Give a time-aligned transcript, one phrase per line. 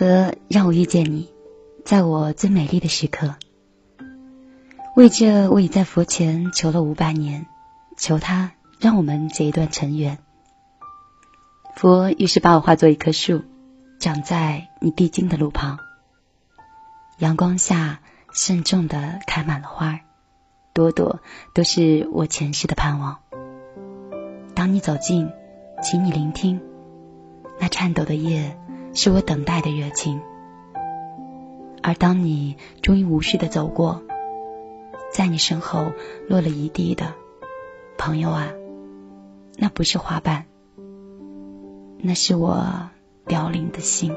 [0.00, 1.28] 如何让我遇见你，
[1.84, 3.34] 在我最美丽的时刻？
[4.94, 7.46] 为这，我已在佛前求了五百年，
[7.96, 10.18] 求他让我们结一段尘缘。
[11.74, 13.42] 佛于是把我化作一棵树，
[13.98, 15.80] 长在你必经的路旁。
[17.18, 17.98] 阳光下，
[18.32, 19.98] 慎重的开满了花，
[20.74, 21.18] 朵朵
[21.54, 23.18] 都是我前世的盼望。
[24.54, 25.32] 当你走近，
[25.82, 26.60] 请你聆听，
[27.58, 28.56] 那颤抖的叶。
[28.94, 30.20] 是我等待的热情，
[31.82, 34.02] 而当你终于无视的走过，
[35.12, 35.92] 在你身后
[36.28, 37.14] 落了一地的，
[37.96, 38.48] 朋友啊，
[39.56, 40.46] 那不是花瓣，
[41.98, 42.90] 那是我
[43.26, 44.12] 凋零的心。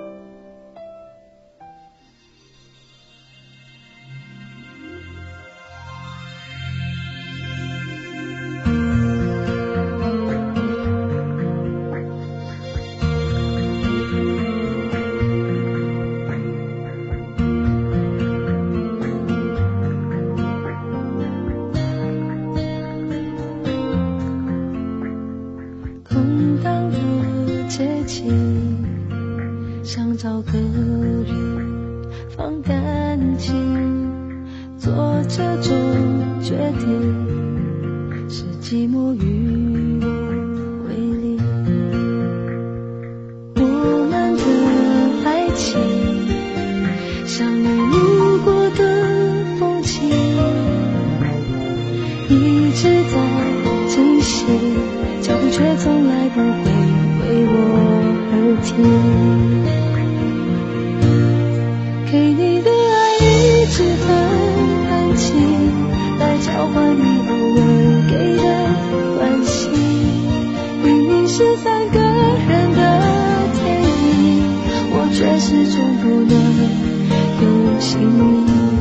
[38.92, 39.16] 默我
[40.86, 41.40] 为你
[43.56, 43.62] 我
[44.12, 44.44] 们的
[45.24, 45.80] 爱情
[47.26, 48.80] 像你路过的
[49.58, 50.10] 风景。
[52.28, 53.16] 一直在
[53.88, 54.60] 进行
[55.22, 56.70] 脚步却从来不会
[57.22, 57.54] 为我
[58.34, 59.41] 而停。
[75.44, 76.38] 始终不能
[77.42, 78.81] 有姓名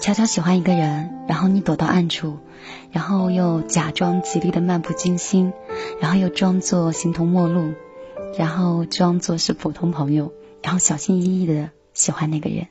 [0.00, 2.38] 悄悄喜欢一个人，然后你躲到暗处，
[2.90, 5.52] 然后又假装极力的漫不经心，
[6.00, 7.74] 然后又装作形同陌路，
[8.38, 10.32] 然后装作是普通朋友，
[10.62, 12.68] 然后小心翼翼的喜欢那个人。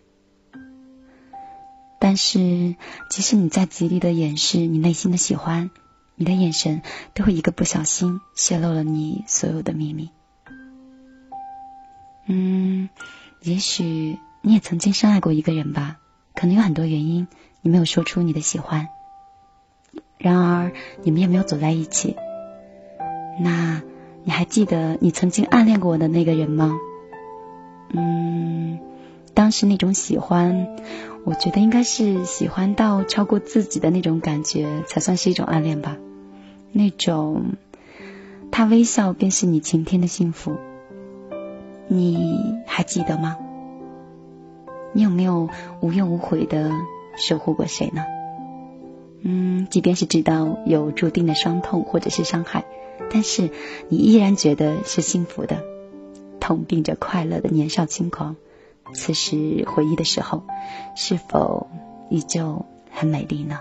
[1.99, 2.75] 但是，
[3.11, 5.69] 即使你再极力的掩饰你内心的喜欢，
[6.15, 6.81] 你的眼神
[7.13, 10.09] 都会一个不小心泄露了你所有的秘密。
[12.25, 12.89] 嗯，
[13.43, 15.98] 也许你也曾经深爱过一个人吧，
[16.39, 17.27] 可能有很多原因
[17.61, 18.87] 你没有说出你的喜欢，
[20.17, 20.71] 然而
[21.03, 22.15] 你们也没有走在一起。
[23.41, 23.81] 那
[24.23, 26.79] 你还记得你曾经暗恋过我的那个人吗？
[27.91, 28.79] 嗯，
[29.33, 30.77] 当时那种喜欢。
[31.25, 35.97] 我觉得应该是喜欢到超过自己的那种感觉，才算是一种暗恋吧。
[36.71, 37.55] 那种
[38.49, 40.55] 他微笑便是你晴天的幸福，
[41.89, 42.33] 你
[42.65, 43.35] 还记得吗？
[44.93, 45.49] 你有没有
[45.81, 46.71] 无怨无悔的
[47.15, 48.05] 守护过谁呢？
[49.21, 52.65] 嗯，即便是知道有注定的伤痛或者是伤害，
[53.11, 53.49] 但是
[53.89, 55.63] 你依然觉得是幸福的，
[56.39, 58.35] 痛并着快乐的年少轻狂。
[58.93, 60.43] 此时回忆的时候，
[60.95, 61.67] 是否
[62.09, 63.59] 依旧很美丽呢？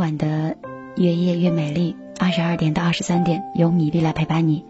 [0.00, 0.56] 晚的
[0.96, 4.64] 越夜越美丽，二十二点到二十三点，由米粒来陪伴你。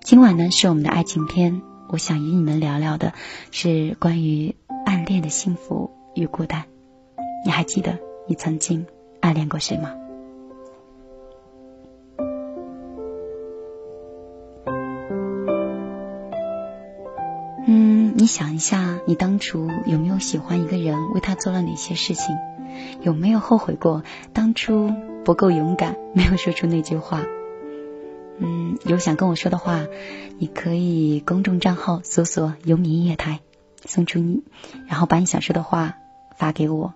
[0.00, 3.12] 今晚呢是我们的爱情篇，我想与你们聊聊的
[3.52, 4.56] 是关于。
[4.84, 6.64] 暗恋的幸福与孤单，
[7.44, 8.84] 你还记得你曾经
[9.20, 9.94] 暗恋过谁吗？
[18.22, 22.38] 你想一下，你当初有没有喜欢一个人，为他做了哪些事情？
[23.00, 24.92] 有没有后悔过当初
[25.24, 27.24] 不够勇敢，没有说出那句话？
[28.38, 29.80] 嗯，有想跟我说的话，
[30.38, 33.40] 你可以公众账号搜索“有米音乐台”。
[33.84, 34.44] 送出你，
[34.86, 35.96] 然后把你想说的话
[36.36, 36.94] 发给我。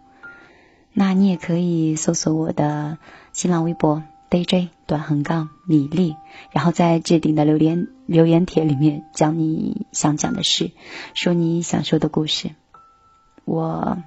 [0.93, 2.99] 那你也可以搜索我的
[3.33, 6.17] 新浪微博 DJ 短横杠米粒，
[6.53, 10.71] 然后在置顶的留言留言帖里面讲你想讲的事，
[11.15, 12.51] 说你想说的故事，
[13.45, 13.99] 我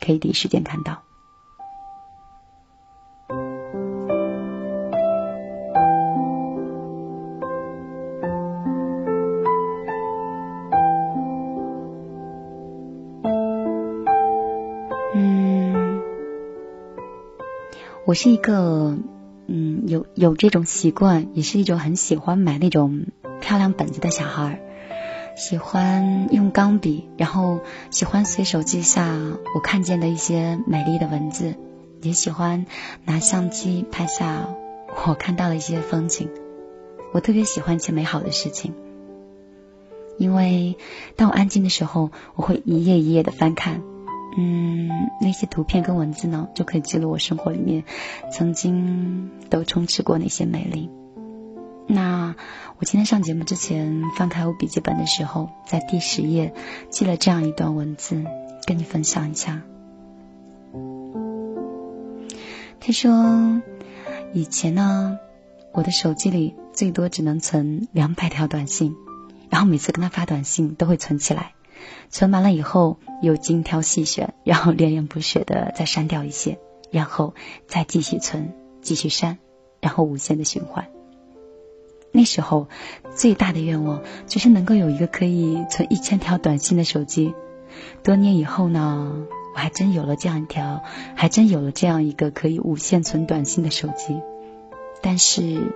[0.00, 1.02] 可以第一时间看到。
[15.14, 16.00] 嗯
[18.06, 18.96] 我是一个，
[19.88, 23.06] 有有这种习惯，也是一种很喜欢买那种
[23.40, 24.60] 漂亮本子的小孩，
[25.34, 29.16] 喜欢用钢笔，然后喜欢随手记下
[29.54, 31.54] 我看见的一些美丽的文字，
[32.02, 32.66] 也喜欢
[33.06, 34.48] 拿相机拍下
[35.06, 36.28] 我看到的一些风景。
[37.14, 38.74] 我特别喜欢一些美好的事情，
[40.18, 40.76] 因为
[41.16, 43.82] 当我安静的时候，我会一页一页的翻看。
[44.36, 44.88] 嗯，
[45.20, 47.84] 那些图片跟文字呢，就可以记录我生活里面
[48.30, 50.90] 曾经都充斥过那些美丽。
[51.86, 52.36] 那
[52.78, 56.52] 我今天上节目之前翻开我笔记本的时候，在第十页
[56.90, 58.22] 记了这样一段文字，
[58.66, 59.62] 跟你分享一下。
[62.78, 63.62] 他说，
[64.34, 65.18] 以前呢，
[65.72, 68.94] 我的手机里最多只能存两百条短信，
[69.48, 71.52] 然后每次跟他发短信都会存起来。
[72.10, 76.58] 存完了以后，又精挑细选，然后恋恋不舍的再删掉一些，
[76.90, 77.34] 然后
[77.66, 79.38] 再继续存，继续删，
[79.80, 80.88] 然后无限的循环。
[82.10, 82.68] 那时候
[83.14, 87.34] 最大的愿望就是能够有一个可以存一千条短信的手机。
[88.02, 90.82] 多年以后呢，我还真有了这样一条，
[91.14, 94.20] 还真有了这样一个可以无限存短信的手机。
[95.02, 95.74] 但是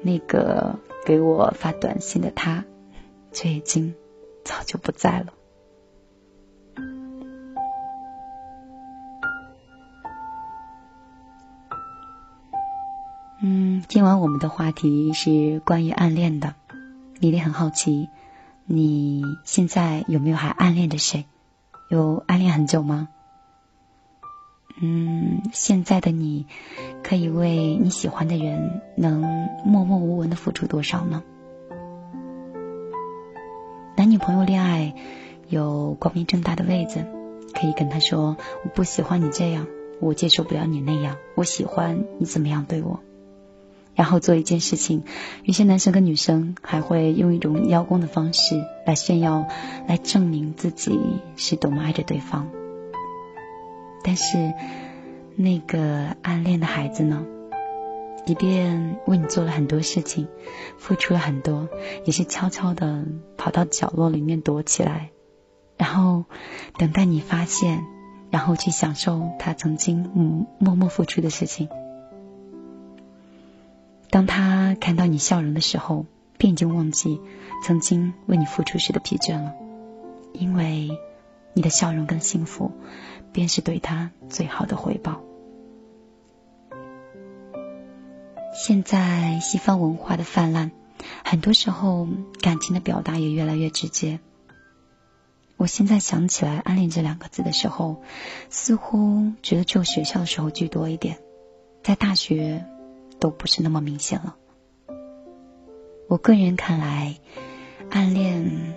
[0.00, 2.64] 那个给我发短信的他，
[3.32, 3.94] 却已经
[4.44, 5.32] 早就不在了。
[13.42, 16.54] 嗯，今晚我们的话题是关于暗恋的。
[17.20, 18.08] 米粒很好奇，
[18.64, 21.26] 你现在有没有还暗恋着谁？
[21.90, 23.08] 有暗恋很久吗？
[24.80, 26.46] 嗯，现在的你
[27.02, 29.20] 可以为你喜欢的人能
[29.64, 31.22] 默默无闻的付出多少呢？
[34.14, 34.94] 跟朋友恋爱
[35.48, 37.04] 有光明正大的位子，
[37.52, 39.66] 可以跟他说：“我不喜欢你这样，
[40.00, 43.00] 我接受不了你那样，我喜欢你怎么样对我。”
[43.96, 45.02] 然后做一件事情，
[45.42, 49.48] 有些男生跟女生还会用一种邀功的方式来炫耀，
[49.88, 50.96] 来证明自己
[51.34, 52.48] 是多么爱着对方。
[54.04, 54.54] 但是
[55.34, 57.26] 那个暗恋的孩子呢？
[58.26, 60.28] 即便为你做了很多事情，
[60.78, 61.68] 付出了很多，
[62.04, 63.04] 也是悄悄的
[63.36, 65.10] 跑到角落里面躲起来，
[65.76, 66.24] 然后
[66.78, 67.84] 等待你发现，
[68.30, 71.68] 然后去享受他曾经嗯默默付出的事情。
[74.08, 76.06] 当他看到你笑容的时候，
[76.38, 77.20] 便已经忘记
[77.62, 79.52] 曾经为你付出时的疲倦了，
[80.32, 80.88] 因为
[81.52, 82.72] 你的笑容跟幸福，
[83.32, 85.20] 便是对他最好的回报。
[88.54, 90.70] 现在西方文化的泛滥，
[91.24, 92.06] 很多时候
[92.40, 94.20] 感情的表达也越来越直接。
[95.56, 98.02] 我现在想起来“暗恋”这两个字的时候，
[98.50, 101.18] 似乎觉得只有学校的时候居多一点，
[101.82, 102.64] 在大学
[103.18, 104.36] 都不是那么明显了。
[106.08, 107.16] 我个人看来，
[107.90, 108.76] 暗恋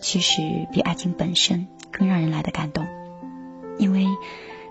[0.00, 0.40] 其实
[0.72, 2.86] 比爱情本身更让人来的感动，
[3.78, 4.06] 因为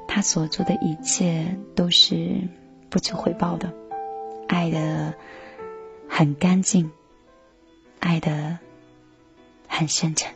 [0.08, 2.50] 他所做的一切都是
[2.90, 3.72] 不求回报的。
[4.48, 5.14] 爱的
[6.08, 6.92] 很干净，
[8.00, 8.60] 爱的
[9.68, 10.34] 很深沉。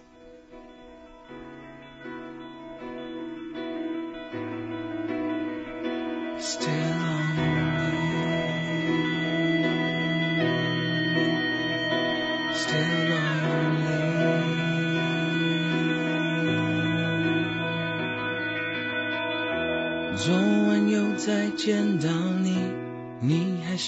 [20.16, 22.29] 昨晚又再见到。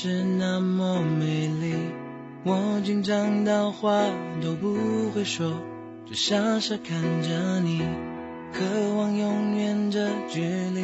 [0.03, 1.75] 是那么美丽，
[2.43, 4.01] 我紧张到话
[4.41, 5.53] 都不会说，
[6.07, 7.83] 就傻傻看着你，
[8.51, 8.65] 渴
[8.97, 10.81] 望永远这距离，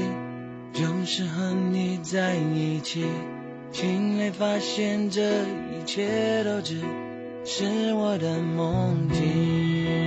[0.72, 3.08] 就是和你在一起。
[3.72, 6.80] 醒来发现这一切都只
[7.44, 10.07] 是我的梦境。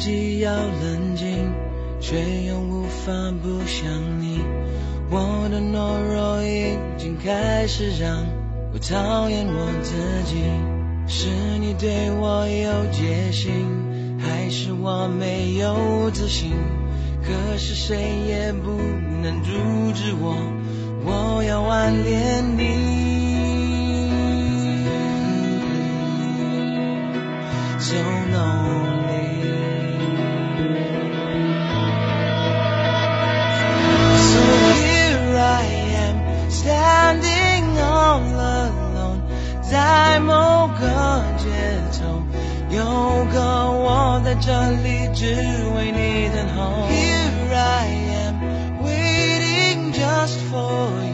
[0.00, 1.52] 己要冷静，
[2.00, 2.16] 却
[2.46, 3.86] 又无法不想
[4.18, 4.40] 你。
[5.10, 8.24] 我的懦弱已经开始让
[8.72, 9.92] 我讨厌我自
[10.24, 10.42] 己。
[11.06, 11.28] 是
[11.58, 13.66] 你对我有戒心，
[14.18, 16.52] 还是我没有自信？
[17.22, 18.70] 可是谁也不
[19.22, 19.50] 能阻
[19.92, 20.34] 止我，
[21.04, 23.10] 我要暗恋你。
[27.78, 28.99] So lonely.
[44.40, 45.24] 我在这里只
[45.76, 46.88] 为你等候。
[46.88, 47.86] Here I
[48.24, 48.36] am
[48.82, 51.09] waiting just for you，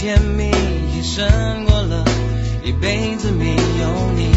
[0.00, 0.44] 甜蜜
[0.96, 1.28] 也胜
[1.66, 2.02] 过了
[2.64, 4.32] 一辈子没有你。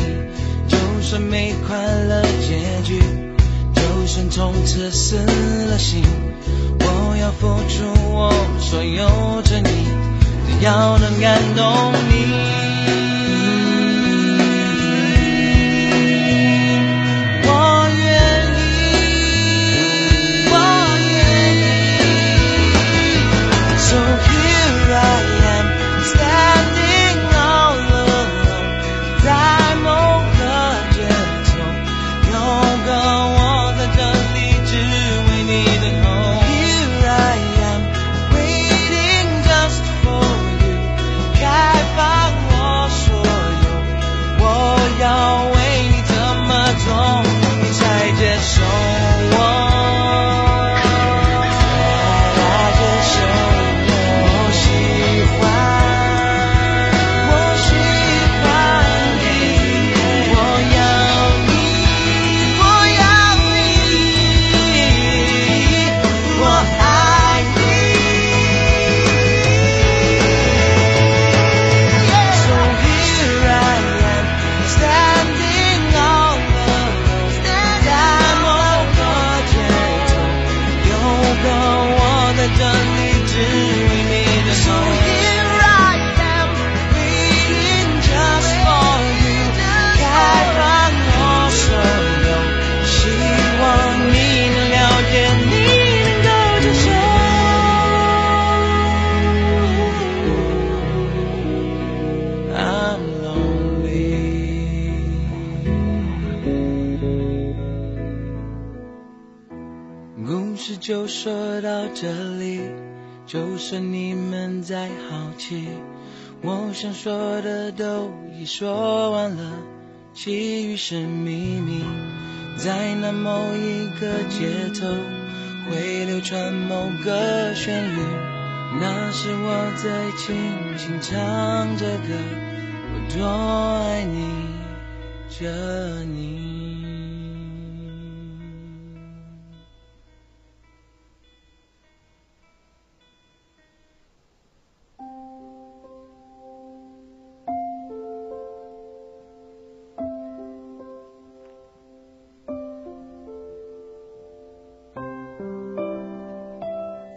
[0.68, 3.02] 就算没快乐结局，
[3.74, 5.16] 就算从此死
[5.70, 6.04] 了心，
[6.82, 9.88] 我要付出我所有真意，
[10.60, 12.53] 只要能感动你。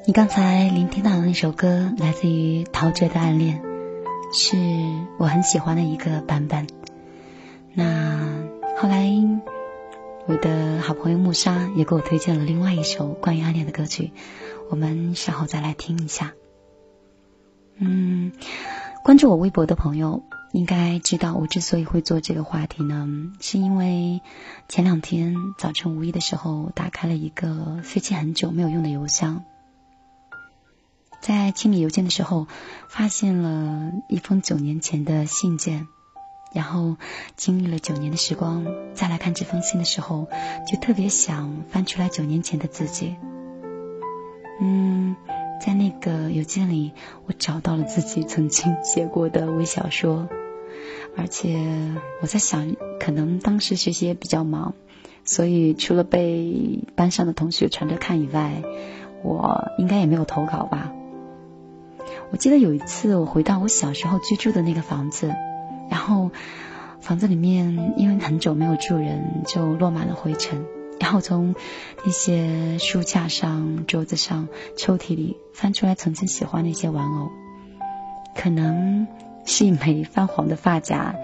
[0.07, 3.61] 你刚才聆听到的那首歌，来自于陶喆的《暗恋》，
[4.33, 4.57] 是
[5.19, 6.69] 我很喜欢的一个版本。
[7.75, 8.45] 那
[8.79, 9.11] 后来，
[10.29, 14.13] 我的好朋友木沙也给我推荐了另外一首关于暗恋的歌曲，
[14.71, 16.35] 我们稍后再来听一下。
[17.79, 18.31] 嗯，
[19.03, 20.23] 关注我微博的朋友
[20.53, 23.09] 应该知道，我之所以会做这个话题呢，
[23.41, 24.21] 是因为
[24.69, 29.43] 前两天早晨无意的时候，打开了一个废弃很久没有用的邮箱。
[31.27, 32.47] 在清理邮件的时候，
[32.87, 35.89] 发现了一封九年前的信件，
[36.53, 36.95] 然后
[37.35, 38.65] 经历了九年的时光，
[38.95, 40.29] 再来看这封信的时候，
[40.71, 43.17] 就特别想翻出来九年前的自己。
[44.61, 45.17] 嗯，
[45.61, 46.93] 在那个邮件里，
[47.27, 50.29] 我找到了自己曾经写过的微小说，
[51.17, 51.59] 而且
[52.23, 54.75] 我在想，可能当时学习也比较忙，
[55.25, 58.63] 所以除了被班上的同学传着看以外，
[59.25, 60.93] 我应该也没有投稿吧。
[62.31, 65.35] 我记得有一次，我回到我小时候居住的那个房子，
[65.89, 66.31] 然后
[67.01, 70.65] 房子里面因为很久没有住人，就落满了灰尘。
[70.99, 71.55] 然后从
[72.05, 77.29] 那些书架上、桌子上、抽屉里翻出来曾经喜欢的一些玩偶，
[78.35, 79.07] 可能
[79.45, 81.15] 是一枚泛黄的发夹，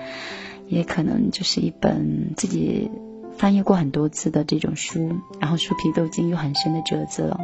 [0.69, 2.91] 也可能就是一本自己
[3.37, 7.41] 翻阅过很多次的这种书，然后书皮都已经有很深的褶子了。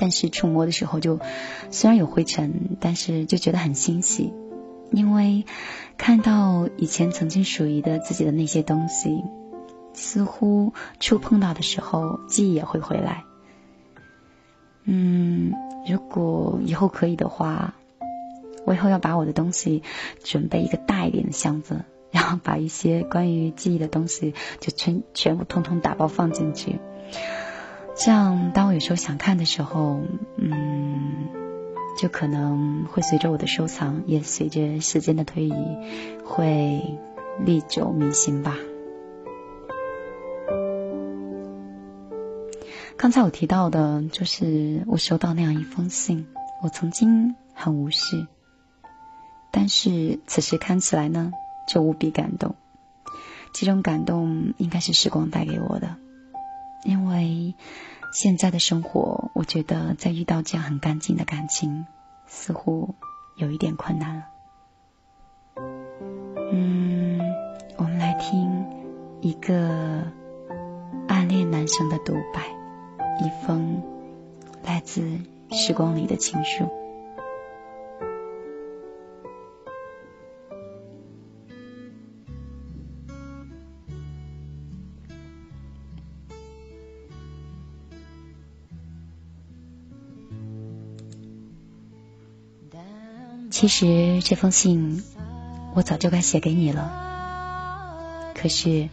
[0.00, 1.20] 但是触摸的时候，就
[1.70, 4.32] 虽然有灰尘，但是就觉得很欣喜，
[4.90, 5.44] 因为
[5.98, 9.22] 看到以前曾经属于的自己的那些东西，
[9.92, 13.24] 似乎触碰到的时候，记忆也会回来。
[14.84, 15.52] 嗯，
[15.86, 17.74] 如果以后可以的话，
[18.64, 19.82] 我以后要把我的东西
[20.24, 26.80] 准备一个大一点的箱子，然后把一些关于记忆的东西就全全部通通打包放进去。
[28.02, 30.00] 这样，当我有时候想看的时候，
[30.38, 31.28] 嗯，
[31.98, 35.54] 就可能会随着我的收藏，也随着时间的推移，
[36.24, 36.98] 会
[37.44, 38.56] 历久弥新吧。
[42.96, 46.26] 刚才我提到的，就是我收到那样一封信，
[46.62, 48.26] 我曾经很无视，
[49.50, 51.34] 但是此时看起来呢，
[51.68, 52.54] 就无比感动。
[53.52, 55.96] 这种感动应该是时光带给我的。
[56.84, 57.54] 因为
[58.12, 61.86] 现在的生活，我觉得在遇到这样很干净的感情，
[62.26, 62.94] 似乎
[63.36, 64.24] 有一点困难了。
[66.52, 67.20] 嗯，
[67.76, 68.66] 我们来听
[69.20, 70.04] 一个
[71.06, 72.46] 暗恋男生的独白，
[73.24, 73.82] 一封
[74.64, 76.79] 来自时光里的情书。
[93.60, 95.04] 其实这封信
[95.74, 98.88] 我早就该写给你了，可是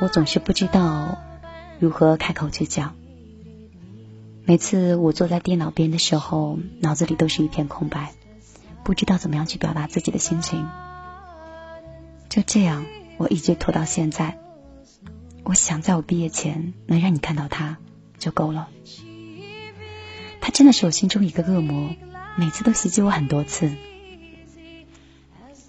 [0.00, 1.18] 我总是不知道
[1.80, 2.94] 如何开口去讲。
[4.44, 8.12] 每次我坐在电脑边的时候，脑子里都是一片空白，
[8.84, 10.68] 不知道怎么样去表达自己的心情。
[12.28, 14.38] 就这样，我一直拖到现在。
[15.42, 17.78] 我想在我毕业前能让你看到他
[18.20, 18.68] 就够了。
[20.40, 21.90] 他真的是我心中一个恶魔，
[22.36, 23.72] 每次都袭击我很多次。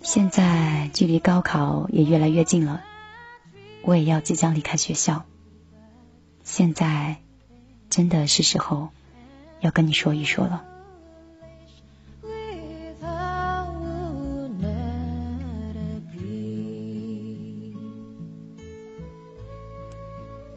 [0.04, 2.82] 现在距离高考也越来越近了，
[3.84, 5.24] 我也要即将离开学校。
[6.44, 7.16] 现在
[7.89, 8.89] 真的是时候
[9.62, 10.66] 要跟你说一说了。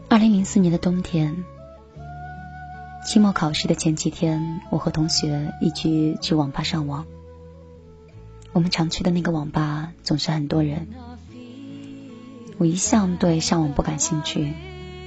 [0.09, 1.45] 二零零四年的冬天，
[3.07, 7.07] 期末考试的前几天，我和同学一起去网吧上网。
[8.57, 10.89] 我们常去的那个网吧总是很多人。
[12.57, 14.55] 我一向对上网不感兴趣，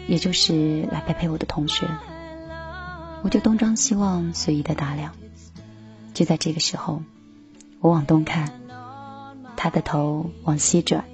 [0.08, 1.88] 也就是来陪陪我的同学。
[3.24, 5.16] 我就东张西望，随意的打量。
[6.14, 7.02] 就在这个时候，
[7.80, 8.54] 我往东看，
[9.58, 11.06] 他的头往西转，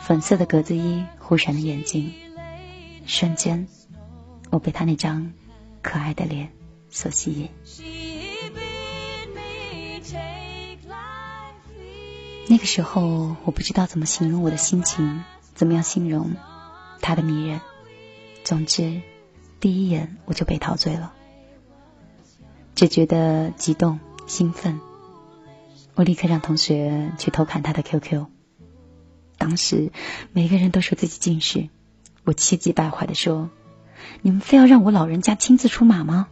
[0.00, 2.12] 粉色的格子衣忽闪的眼睛，
[3.06, 3.68] 瞬间，
[4.50, 5.32] 我被他那张
[5.80, 6.48] 可爱的脸
[6.90, 8.07] 所吸引。
[12.50, 15.22] 那个时候，我不知道怎么形容我的心情，
[15.54, 16.34] 怎么样形容
[17.02, 17.60] 他的迷人。
[18.42, 19.02] 总之，
[19.60, 21.12] 第一眼我就被陶醉了，
[22.74, 24.80] 只觉得激动兴奋。
[25.94, 28.24] 我立刻让同学去偷看他的 QQ。
[29.36, 29.92] 当时
[30.32, 31.68] 每个人都说自己近视，
[32.24, 33.50] 我气急败坏的说
[34.22, 36.28] ：“你们非要让我老人家亲自出马吗？”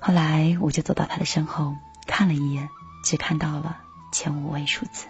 [0.00, 1.74] 后来我就走到他的身后，
[2.06, 2.70] 看了一眼，
[3.04, 3.82] 只看到了。
[4.10, 5.06] 前五位数字。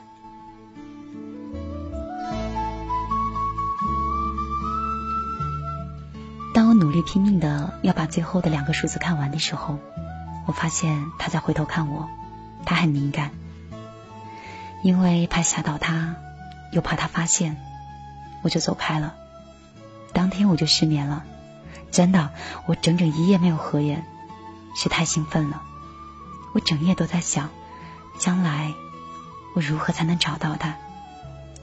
[6.54, 9.78] 当我努力拼命的要把最后的两个数字看完的时候，
[10.46, 12.08] 我发现他在回头看我，
[12.64, 13.30] 他很敏感，
[14.82, 16.16] 因为怕吓到他，
[16.72, 17.56] 又怕他发现，
[18.42, 19.14] 我就走开了。
[20.12, 21.24] 当天我就失眠了，
[21.92, 22.30] 真的，
[22.66, 24.04] 我整整一夜没有合眼，
[24.74, 25.62] 是太兴奋了。
[26.54, 27.50] 我整夜都在想，
[28.18, 28.74] 将来。
[29.58, 30.76] 我如何才能找到他？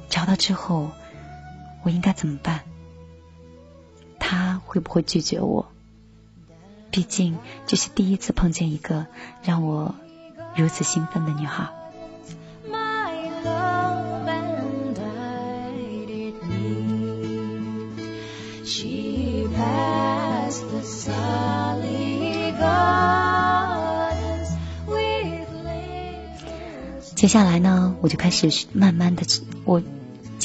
[0.09, 0.91] 找到之后，
[1.81, 2.59] 我应该怎么办？
[4.19, 5.71] 他会不会拒绝我？
[6.91, 9.05] 毕竟这是第一次碰见一个
[9.43, 9.95] 让我
[10.57, 11.69] 如此兴奋的女孩。
[27.25, 29.23] 接下来呢，我就开始慢慢的
[29.63, 29.81] 我，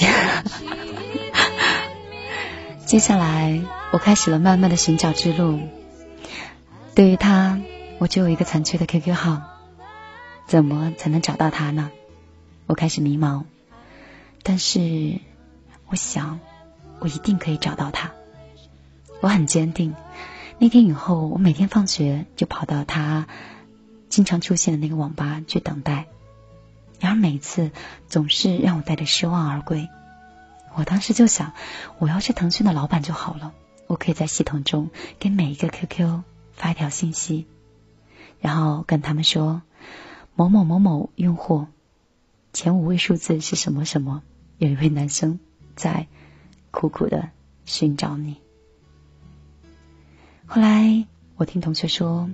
[2.86, 3.60] 接下来
[3.92, 5.60] 我开始了慢慢的寻找之路。
[6.94, 7.60] 对于他，
[7.98, 9.42] 我只有一个残缺的 QQ 号，
[10.46, 11.90] 怎么才能找到他呢？
[12.64, 13.44] 我开始迷茫，
[14.42, 15.20] 但是
[15.86, 16.40] 我想，
[16.98, 18.12] 我一定可以找到他。
[19.20, 19.94] 我很坚定。
[20.58, 23.26] 那天以后，我每天放学就跑到他
[24.08, 26.06] 经常出现的那个网吧去等待。
[27.00, 27.72] 然而每次
[28.06, 29.88] 总是让我带着失望而归。
[30.76, 31.52] 我当时就想，
[31.98, 33.52] 我要是腾讯的老板就好了，
[33.88, 37.46] 我可以在系统中给每一个 QQ 发一条信息，
[38.38, 39.62] 然后跟他们说
[40.36, 41.66] 某某某某用户
[42.52, 44.22] 前五位数字是什么什么，
[44.58, 45.40] 有一位男生
[45.74, 46.06] 在
[46.70, 47.30] 苦苦的
[47.64, 48.36] 寻找你。
[50.46, 52.30] 后来我听同学说，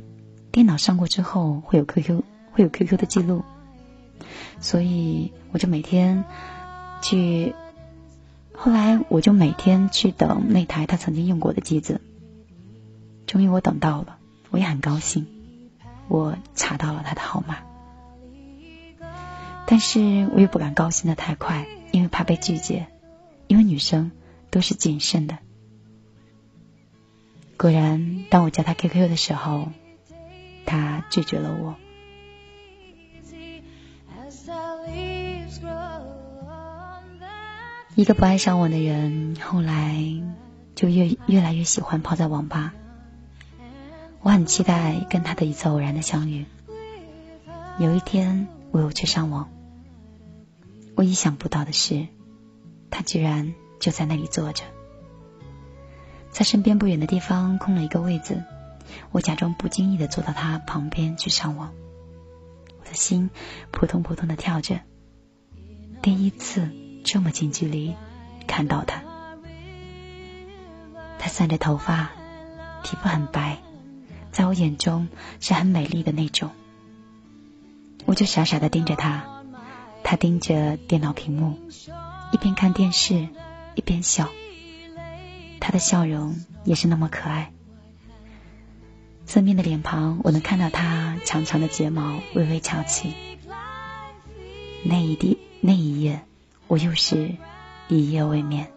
[0.53, 3.45] 电脑上过之后会有 QQ 会有 QQ 的记录。
[4.61, 6.25] 所以我就每天
[7.03, 7.55] 去，
[8.55, 12.01] 后来我就每天去等那台他曾经用过的机子。
[13.27, 14.19] 终于我等到了，
[14.51, 15.27] 我也很高兴，
[16.09, 17.59] 我查到了他的号码。
[19.67, 22.87] 但是我又不敢高兴的太快，因为怕被拒绝，
[23.49, 24.13] 因为女生
[24.51, 25.39] 都是谨慎的。
[27.57, 29.69] 果然，当我加他 QQ 的时候，
[30.67, 31.75] 他拒绝了我。
[37.97, 40.05] 一个不爱上我的人，后来
[40.75, 42.75] 就越越来越喜欢泡在网吧。
[44.21, 46.45] 我很期待跟他的一次偶然的相遇。
[47.79, 49.49] 有一天，我又去上网，
[50.95, 52.07] 我意想不到的是，
[52.91, 54.65] 他居然就在那里坐着，
[56.31, 58.43] 在身边不远的地方空了一个位子，
[59.11, 61.73] 我假装不经意的坐到他旁边去上网，
[62.79, 63.31] 我的心
[63.71, 64.81] 扑通扑通的跳着，
[66.03, 66.69] 第一次。
[67.07, 67.95] 这么近距离
[68.49, 69.01] 看到他，
[71.21, 72.11] 他散着头发，
[72.83, 73.59] 皮肤很白，
[74.33, 75.07] 在我眼中
[75.39, 76.51] 是很美丽的那种。
[78.07, 79.45] 我就傻傻的盯着他，
[80.03, 81.57] 他盯着电脑屏幕，
[82.33, 83.29] 一边看电视
[83.77, 84.29] 一边笑，
[85.61, 87.53] 他的笑容也是那么可爱。
[89.27, 93.15] 侧面的脸庞，我能看到他长长的睫毛微微翘起。
[94.85, 96.26] 那一滴，那一夜。
[96.69, 97.35] 我又是
[97.89, 98.71] 一夜未眠。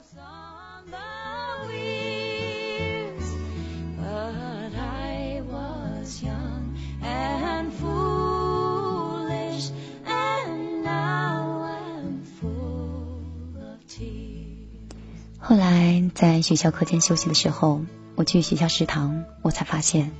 [15.41, 17.81] 后来在学校课间休息的时候，
[18.15, 20.11] 我去学校食堂，我才发现，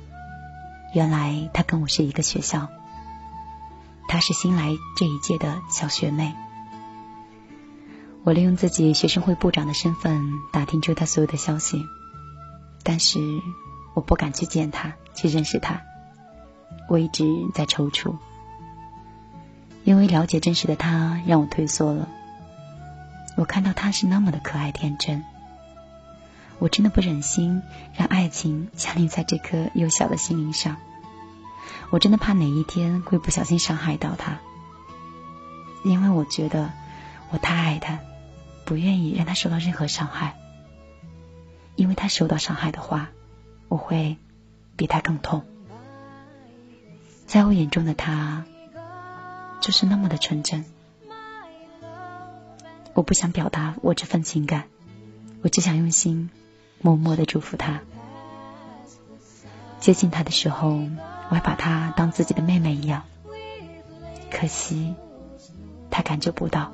[0.92, 2.68] 原来他跟我是一个学校，
[4.08, 6.34] 他是新来这一届的小学妹。
[8.22, 11.86] 我利用自己学生会部长的身份打听出他所有的消息，
[12.82, 13.18] 但是
[13.94, 15.82] 我不敢去见他，去认识他。
[16.88, 18.16] 我一直在踌躇，
[19.84, 22.08] 因为了解真实的他让我退缩了。
[23.36, 25.24] 我看到他是那么的可爱天真，
[26.58, 27.62] 我真的不忍心
[27.94, 30.76] 让爱情降临在这颗幼小的心灵上。
[31.88, 34.38] 我真的怕哪一天会不小心伤害到他，
[35.84, 36.70] 因为我觉得
[37.30, 37.98] 我太爱他，
[38.70, 40.38] 不愿意让他受到任何伤害。
[41.74, 43.08] 因为他受到伤害的话，
[43.66, 44.16] 我会
[44.76, 45.44] 比他更痛。
[47.26, 48.44] 在我眼中的他，
[49.60, 50.64] 就是那么的纯真。
[52.94, 54.66] 我不想表达我这份情感，
[55.42, 56.30] 我只想用心
[56.80, 57.80] 默默的祝福他。
[59.80, 60.68] 接近他的时候，
[61.28, 63.02] 我还把他当自己的妹妹一样。
[64.30, 64.94] 可惜
[65.90, 66.72] 他感觉不到，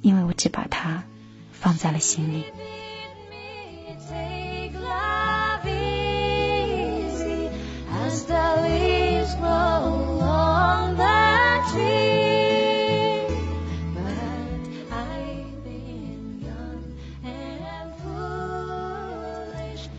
[0.00, 1.04] 因为我只把他
[1.52, 2.44] 放在了心里。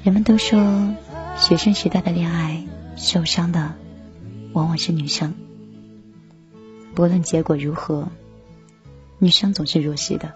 [0.01, 0.95] 人们都说，
[1.37, 2.63] 学生时代的恋爱
[2.95, 3.75] 受伤的
[4.53, 5.35] 往往是女生。
[6.95, 8.07] 不论结果如何，
[9.19, 10.33] 女生总是弱势的。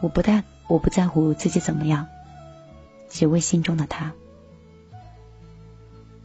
[0.00, 2.08] 我不太，我不在乎自己怎么样，
[3.08, 4.12] 只为心中的他。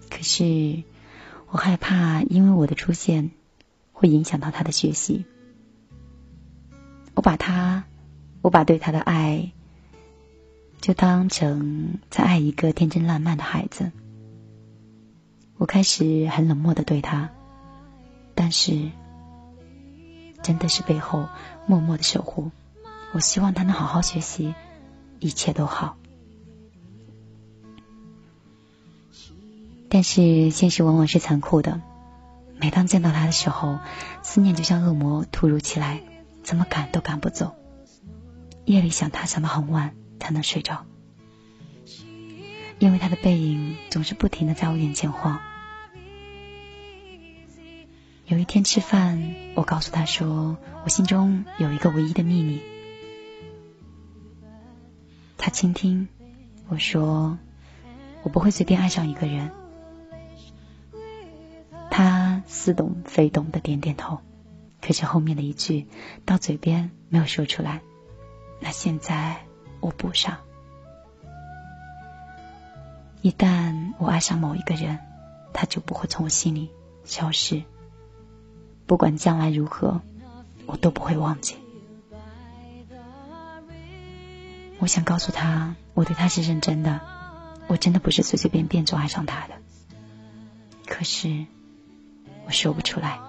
[0.09, 0.83] 可是，
[1.49, 3.31] 我害怕，因为我的出现
[3.91, 5.25] 会影响到他的学习。
[7.13, 7.83] 我把他，
[8.41, 9.51] 我把对他的爱。
[10.81, 13.91] 就当成在爱一个天真烂漫的孩子，
[15.57, 17.31] 我开始很冷漠的对他，
[18.35, 18.91] 但是
[20.45, 21.27] 真的是背后
[21.65, 22.51] 默默的守护。
[23.13, 24.53] 我希望他能好好学习，
[25.19, 25.97] 一切都好。
[29.89, 31.81] 但是现实往往是残酷的，
[32.61, 33.79] 每当见到他的时候，
[34.21, 36.03] 思念就像恶魔突如其来，
[36.43, 37.55] 怎么赶都赶不走。
[38.65, 39.95] 夜里想他想到很晚。
[40.17, 40.85] 才能睡着，
[42.79, 45.39] 因为他的背影总是不停的在我眼前晃。
[48.25, 52.61] 有一天吃饭，我告诉他说，我心中有一个唯一的秘密。
[55.37, 56.07] 他倾听，
[56.67, 57.37] 我说，
[58.23, 59.51] 我不会随便爱上一个人。
[61.89, 64.19] 他似懂非懂的点点头，
[64.81, 65.87] 可是后面的一句
[66.25, 67.81] 到嘴边没有说出来。
[68.59, 69.37] 那现在。
[69.81, 70.39] 我补上。
[73.21, 74.97] 一旦我爱上某一个人，
[75.53, 76.71] 他就不会从我心里
[77.03, 77.61] 消失。
[78.85, 80.01] 不管将来如何，
[80.65, 81.55] 我都不会忘记。
[84.77, 87.01] 我想告诉他，我对他是认真的，
[87.67, 89.55] 我真的不是随随便便就爱上他的。
[90.85, 91.45] 可是
[92.45, 93.19] 我说不出来，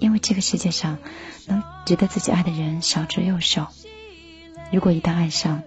[0.00, 0.98] 因为这个世界上
[1.46, 3.72] 能值得自己爱的人少之又少。
[4.70, 5.62] 如果一旦爱上，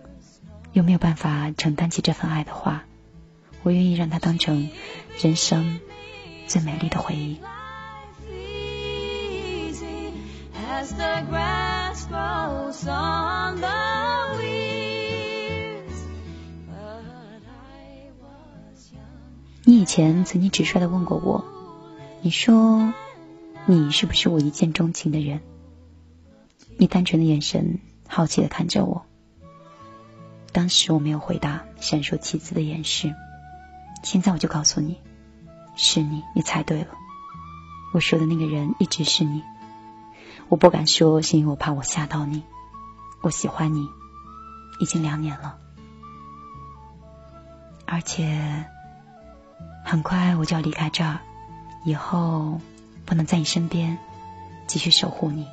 [0.74, 2.84] 又没有办法承担起这份爱的话，
[3.64, 4.70] 我愿意让它当成
[5.22, 5.80] 人生
[6.48, 7.40] 最美丽的回忆。
[19.66, 21.46] 你以前曾经直率的问过我，
[22.22, 22.94] 你说
[23.66, 25.40] 你是不是我一见钟情的人？
[26.78, 27.80] 你单纯的眼神。
[28.06, 29.06] 好奇的看着我，
[30.52, 33.16] 当时我没有回答，闪烁其词的掩饰。
[34.04, 35.00] 现在我就告诉你，
[35.76, 36.90] 是你，你猜对了。
[37.94, 39.42] 我说的那个人一直是你。
[40.54, 42.44] 我不敢说，是因为我怕我吓到你。
[43.24, 43.90] 我喜欢你，
[44.80, 45.58] 已经两年了，
[47.88, 48.64] 而且
[49.84, 51.22] 很快我就要离开这儿，
[51.84, 52.62] 以后
[53.04, 53.98] 不能在你身边
[54.68, 55.48] 继续守护你，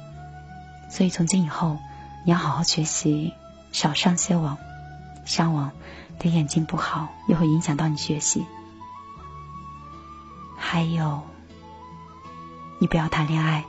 [0.91, 1.79] 所以从今以后。
[2.27, 3.33] 你要好好学习，
[3.73, 4.59] 少上些网，
[5.25, 5.73] 上网
[6.19, 8.45] 对眼睛不好，又会影响到你学习。
[10.59, 11.23] 还有，
[12.79, 13.65] 你不要谈恋爱，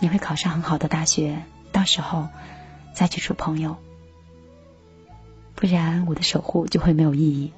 [0.00, 2.28] 你会考上很好的大学，到时候
[2.94, 3.76] 再去处朋友，
[5.54, 7.52] 不然我的守护就会没有意义。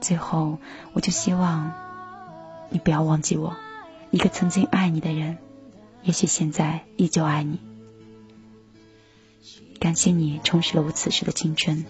[0.00, 0.58] 最后，
[0.92, 1.72] 我就希望
[2.70, 3.56] 你不要忘记我，
[4.10, 5.38] 一个曾经爱你的人。
[6.02, 7.58] 也许现在依旧爱你，
[9.80, 11.86] 感谢你充实了我此时的青春。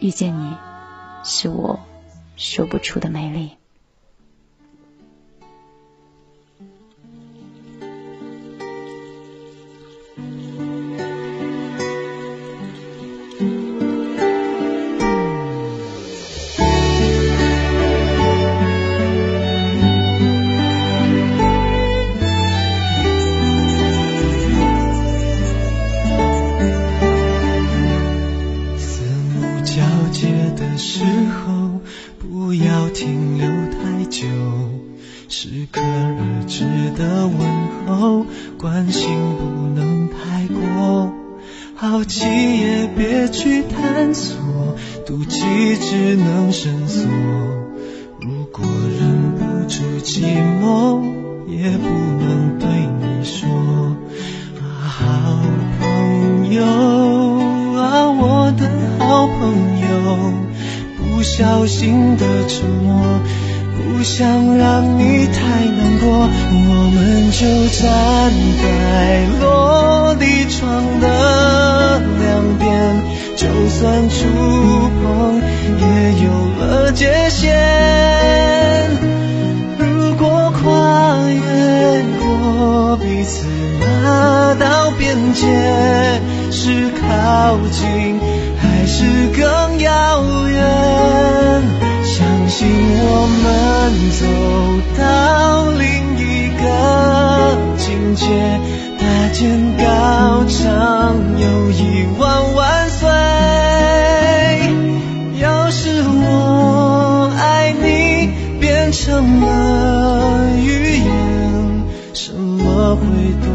[0.00, 0.54] 遇见你，
[1.24, 1.80] 是我
[2.36, 3.56] 说不出的美丽。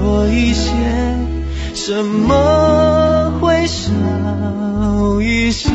[0.08, 0.72] 多一些
[1.74, 3.92] 什么会少
[5.22, 5.70] 一些？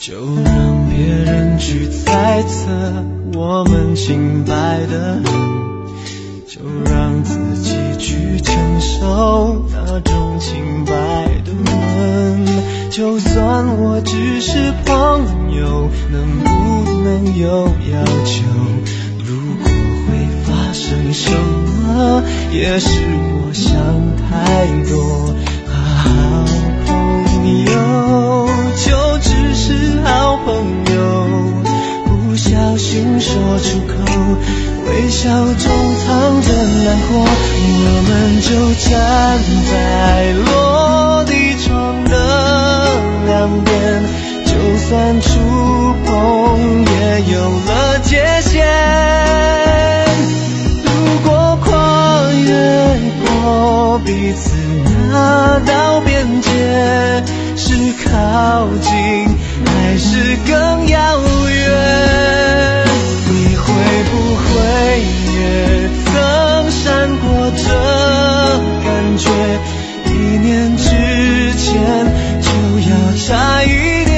[0.00, 3.64] 就让别人去猜测我
[3.96, 4.52] 清白
[4.86, 5.32] 的很，
[6.46, 10.92] 就让自己去承受那种清白
[11.44, 12.46] 的吻。
[12.90, 16.48] 就算我只是朋友，能不
[17.02, 18.44] 能有要求？
[19.24, 19.72] 如果
[20.06, 20.12] 会
[20.44, 23.74] 发生什么，也是我想
[24.28, 25.34] 太多。
[25.72, 26.10] 好
[26.86, 26.88] 朋
[27.64, 27.70] 友，
[28.76, 30.85] 就只是好朋友。
[33.20, 33.94] 说出口，
[34.86, 35.64] 微笑中
[36.04, 36.48] 藏着
[36.84, 38.48] 难过，我们就
[38.88, 38.90] 站
[39.70, 39.72] 在
[40.32, 41.30] 落地
[41.62, 42.14] 窗的
[43.26, 43.70] 两边，
[44.44, 44.50] 就
[44.88, 45.28] 算触
[46.06, 46.06] 碰
[46.84, 46.90] 也
[47.32, 47.34] 有
[47.66, 48.54] 了界限。
[50.84, 50.88] 如
[51.24, 51.28] 果
[51.64, 51.66] 跨
[52.32, 52.48] 越
[53.24, 54.44] 过彼此
[55.12, 55.14] 那
[55.66, 56.48] 道边界，
[57.56, 57.64] 是
[58.04, 58.08] 靠
[58.80, 58.90] 近
[59.64, 60.95] 还是更遥
[65.46, 67.24] 也曾闪过
[67.56, 67.64] 这
[68.84, 69.30] 感觉，
[70.06, 70.84] 一念之
[71.54, 71.70] 间
[72.42, 72.48] 就
[72.90, 74.14] 要差一点。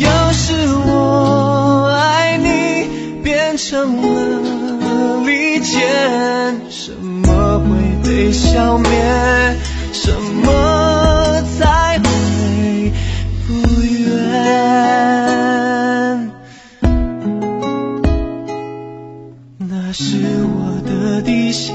[0.00, 5.80] 要是我爱你变成了利剑，
[6.70, 7.66] 什么会
[8.02, 8.88] 被消灭？
[9.92, 10.50] 什么
[21.54, 21.72] 线，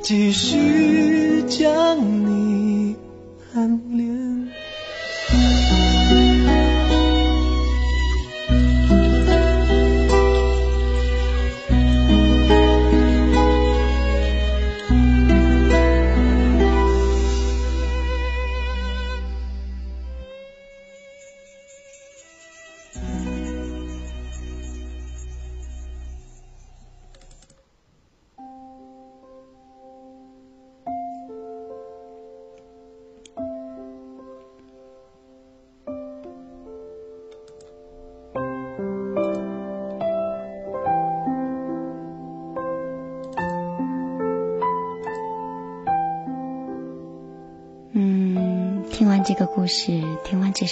[0.00, 2.47] 继续将你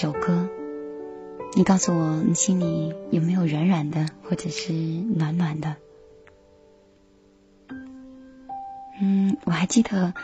[0.07, 0.49] 首歌，
[1.57, 5.75] 你告诉我，你心里有没有软软的，或者是暖暖的？
[9.01, 10.15] 嗯，我还记得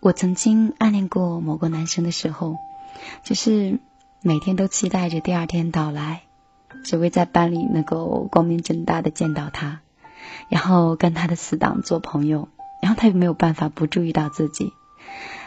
[0.00, 2.56] 我曾经暗恋过某个男生的时候，
[3.22, 3.78] 就是
[4.20, 6.22] 每天都期待着第二天到来，
[6.82, 9.80] 只为在班里能够光明正大的见到他，
[10.48, 12.48] 然后跟他的死党做朋友，
[12.82, 14.72] 然后他又没有办法不注意到自己。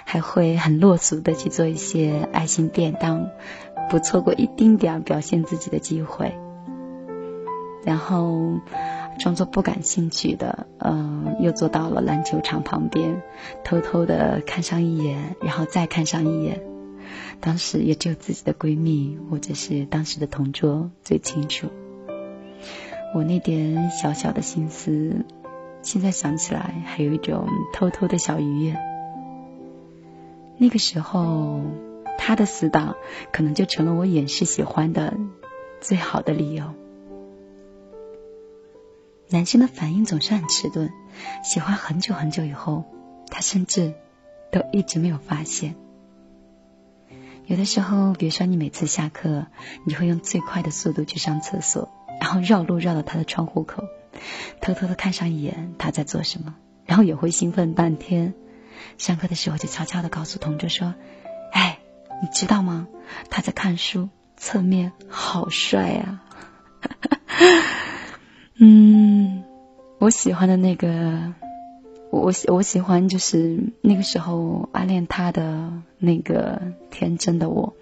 [0.09, 3.29] 还会很落俗的去做一些爱心便当，
[3.89, 6.33] 不错过一丁点儿表现自己的机会，
[7.83, 8.61] 然后
[9.19, 13.21] 装作不感兴趣的，嗯，又坐到了篮球场旁边，
[13.65, 16.61] 偷偷的看上一眼，然后再看上一眼。
[17.41, 21.67] 当时也只有自己的闺蜜或者是当时的同桌最清楚。
[23.13, 25.25] 我那点小小的心思，
[25.81, 28.77] 现在想起来还有一种偷偷的小愉悦。
[30.57, 31.61] 那个时候，
[32.17, 32.95] 他的死党
[33.31, 35.15] 可能就成了我掩饰喜欢的
[35.81, 36.73] 最好的理由。
[39.29, 40.89] 男生的反应总是很迟钝，
[41.43, 42.85] 喜欢很久很久以后，
[43.29, 43.93] 他甚至
[44.51, 45.75] 都一直没有发现。
[47.45, 49.45] 有的时候，比如说你每次下课，
[49.85, 51.89] 你会用最快的速度去上厕所，
[52.19, 53.83] 然后绕路绕到他的窗户口，
[54.59, 56.55] 偷偷的看上一眼他在做什么，
[56.85, 58.33] 然后也会兴奋半天。
[58.97, 60.95] 上课的时候就悄悄的告诉同桌说
[61.53, 61.79] ：“哎，
[62.21, 62.87] 你知道吗？
[63.29, 66.23] 他在看书，侧面好帅啊！”
[68.59, 69.43] 嗯，
[69.99, 71.33] 我喜欢的那个，
[72.11, 77.75] 我喜我喜欢就是那个时候暗恋他的那个天真的我。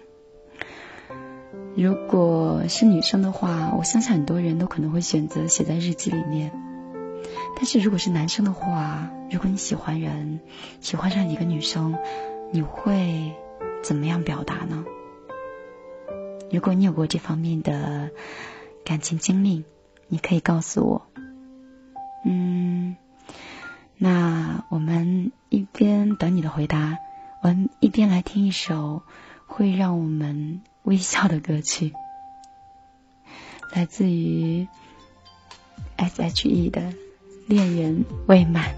[1.74, 6.52] 如果是女生的话，我相信很多人都可能会选择写在日记里面。
[7.56, 10.40] 但是如果是男生的话，如果你喜欢人，
[10.80, 11.96] 喜欢上一个女生，
[12.52, 13.34] 你会
[13.82, 14.84] 怎么样表达呢？
[16.50, 18.10] 如果你有过这方面的
[18.84, 19.64] 感情经历，
[20.08, 21.06] 你可以告诉我。
[22.24, 22.96] 嗯，
[23.96, 26.98] 那我们一边等你的回答，
[27.42, 29.02] 我们一边来听一首
[29.46, 31.92] 会让我们微笑的歌曲，
[33.72, 34.68] 来自于
[35.96, 37.05] S.H.E 的。
[37.46, 38.74] 恋人未满。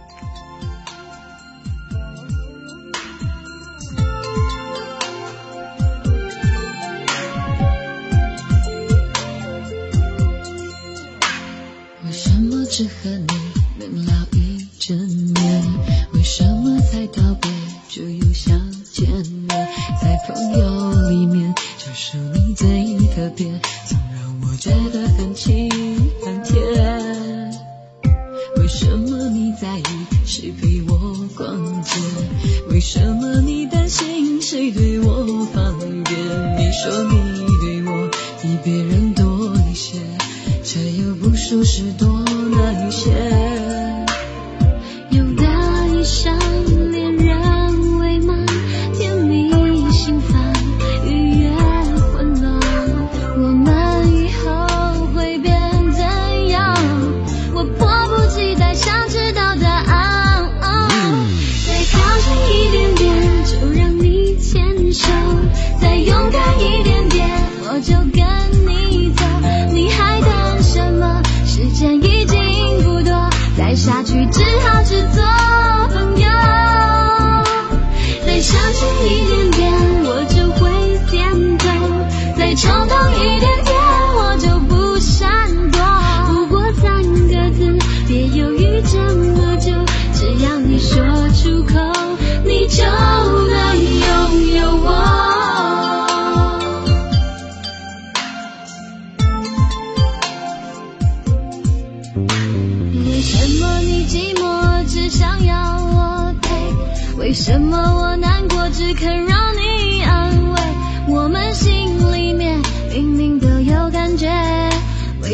[12.05, 13.38] 为什么只和你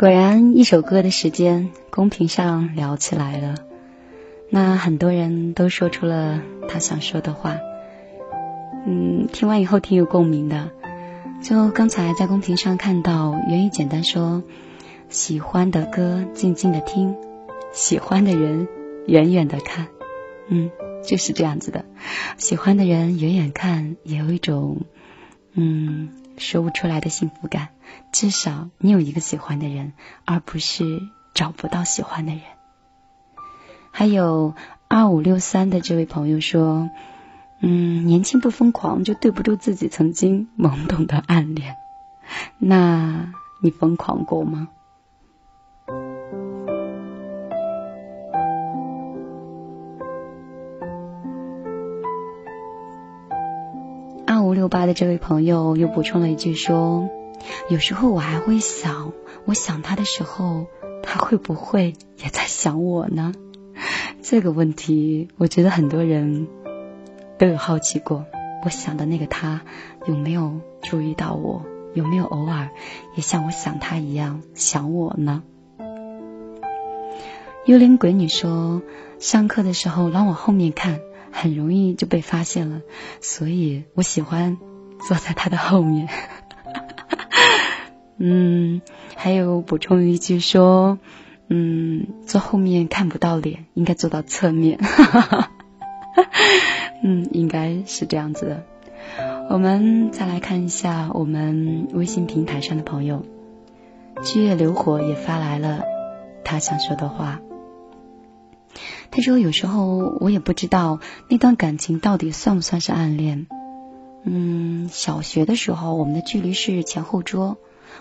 [0.00, 3.56] 果然，一首歌的时间，公屏上聊起来了。
[4.48, 6.40] 那很多人都说出了
[6.70, 7.58] 他想说的话，
[8.86, 10.70] 嗯，听完以后挺有共鸣的。
[11.42, 14.42] 就刚才在公屏上看到，源于简单说，
[15.10, 17.14] 喜欢的歌静静的听，
[17.70, 18.68] 喜欢的人
[19.06, 19.88] 远远的看，
[20.48, 20.70] 嗯，
[21.04, 21.84] 就是这样子的。
[22.38, 24.80] 喜欢的人远远看，也有一种
[25.52, 26.08] 嗯
[26.40, 27.68] 说不出来的幸福感。
[28.10, 29.92] 至少你有一个喜欢的人，
[30.24, 30.84] 而不是
[31.34, 32.42] 找不到喜欢的人。
[33.92, 34.54] 还有
[34.88, 36.90] 二五六三的这位朋友说，
[37.60, 41.76] 嗯，年轻不疯狂就对不住自己曾经懵懂的暗恋。
[42.58, 43.32] 那
[43.62, 44.68] 你疯狂过吗？
[54.60, 57.08] 六八的这位朋友又补充了一句说，
[57.70, 59.14] 有时候我还会想，
[59.46, 60.66] 我想他的时候，
[61.02, 63.32] 他会不会也在想我呢？
[64.20, 66.46] 这个问题，我觉得很多人
[67.38, 68.26] 都有好奇过。
[68.62, 69.62] 我想的那个他，
[70.04, 71.64] 有没有注意到我？
[71.94, 72.68] 有没有偶尔
[73.16, 75.42] 也像我想他一样想我呢？
[77.64, 78.82] 幽灵鬼女说，
[79.18, 81.00] 上课的时候老往后面看，
[81.30, 82.80] 很容易就被发现了，
[83.20, 84.58] 所以我喜欢
[85.06, 86.08] 坐在他的后面。
[88.18, 88.82] 嗯，
[89.16, 90.98] 还有补充一句说。
[91.52, 94.78] 嗯，坐后面看不到脸，应该坐到侧面。
[97.02, 98.64] 嗯，应该是这样子的。
[99.48, 103.24] 我们再来看一下我们微信平台上的朋友，
[104.22, 105.82] 七月流火也发来了
[106.44, 107.40] 他想说的话。
[109.10, 113.46] 他说：“有时候我也不知道那段感情到底算不算是暗恋。
[114.24, 117.58] 嗯，小学的时候我们的距离是前后桌，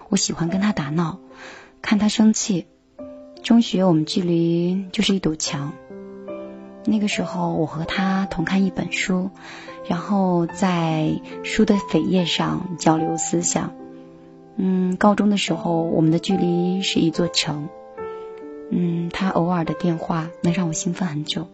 [0.09, 1.19] 我喜欢跟他打闹，
[1.81, 2.67] 看他生气。”
[3.41, 5.71] 中学我们距离就是一堵墙，
[6.85, 9.29] 那个时候我和他同看一本书，
[9.87, 13.73] 然后在书的扉页上交流思想。
[14.57, 17.69] 嗯，高中的时候我们的距离是一座城，
[18.71, 21.47] 嗯，他偶尔的电话能让我兴奋很久。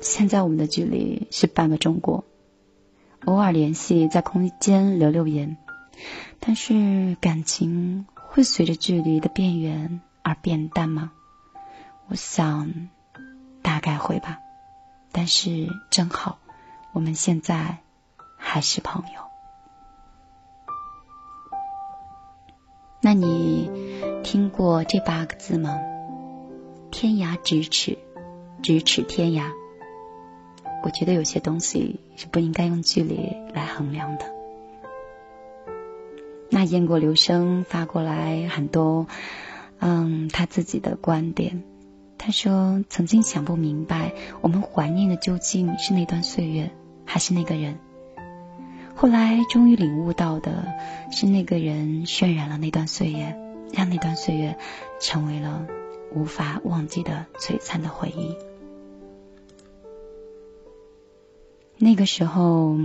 [0.00, 2.24] 现在我们的距离是半个中国，
[3.24, 5.56] 偶尔联系在空间留留言，
[6.40, 10.00] 但是感情会随着距离的变远。
[10.20, 11.12] 而变淡吗？
[12.08, 12.90] 我想
[13.62, 14.40] 大概会吧，
[15.10, 16.36] 但是正好
[16.92, 17.78] 我们现在
[18.36, 19.22] 还是朋友。
[23.00, 23.70] 那你
[24.22, 25.80] 听过这八个字吗？
[26.90, 27.98] 天涯咫尺，
[28.62, 29.50] 咫尺天涯。
[30.82, 34.24] 我觉得有些东西是不应该用距离来衡量的。
[36.50, 39.06] 那雁过留声发过来很多。
[39.80, 41.62] 嗯，他自己的观点，
[42.16, 46.70] 他说曾经想不明白，我们怀念的究竟是那段岁月，
[47.04, 47.78] 还是那个人？
[48.96, 50.66] 后来终于领悟到的
[51.12, 53.36] 是，那个人渲染了那段岁月，
[53.72, 54.56] 让那段岁月
[55.00, 55.64] 成为了
[56.12, 58.36] 无法忘记的璀璨的回忆。
[61.78, 62.76] 那个时候。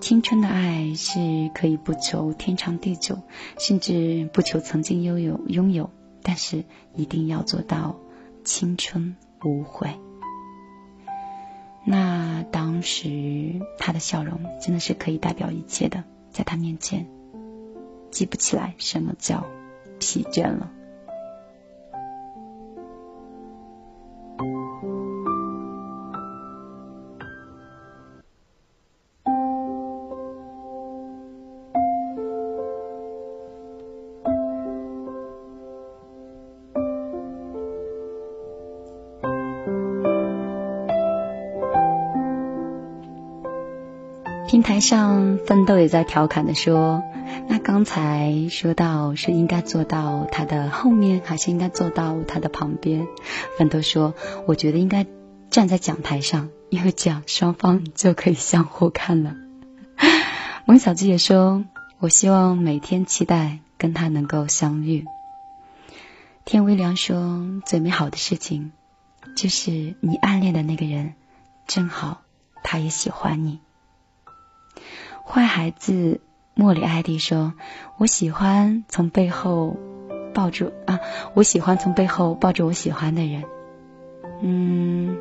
[0.00, 3.20] 青春的爱是可以不求天长地久，
[3.58, 5.88] 甚至不求曾经拥有拥有，
[6.20, 6.64] 但是
[6.94, 7.98] 一定要做到
[8.42, 9.88] 青春无悔。
[11.86, 17.08] 那当时他的笑容真的是可以代表一切的，在他面前
[18.10, 19.46] 记不起来什么叫
[20.00, 20.70] 疲倦了。
[44.84, 47.02] 像奋斗也在调侃的说
[47.48, 53.06] ：“那刚才说到是应该坐到他的后面，还是应该坐到他的旁边？”
[53.56, 54.12] 奋斗说
[54.46, 55.06] ：“我觉得应该
[55.48, 59.34] 站在讲台上，因为这样双方就可以相互看了。”
[60.68, 61.64] 蒙小鸡也说
[61.98, 65.06] ：“我希望每天期待跟他能够相遇。”
[66.44, 68.72] 天微凉说：“最美好的事情
[69.34, 71.14] 就是你暗恋的那个人，
[71.66, 72.20] 正好
[72.62, 73.60] 他也喜欢你。”
[75.26, 76.20] 坏孩子
[76.54, 77.54] 莫里艾迪说
[77.98, 79.76] ：“我喜欢从背后
[80.32, 81.00] 抱住啊，
[81.34, 83.44] 我喜欢从背后抱住我喜欢的人。”
[84.42, 85.16] 嗯，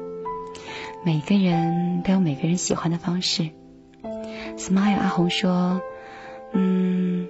[1.04, 3.50] 每个人都有每个人喜欢的方式。
[4.58, 5.82] Smile 阿红说
[6.54, 7.28] ：“嗯，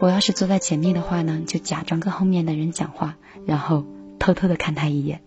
[0.00, 3.16] 我要是坐在前面的话呢，就假装跟后面的人讲话，
[3.46, 3.84] 然后
[4.18, 5.20] 偷偷的看他一眼。”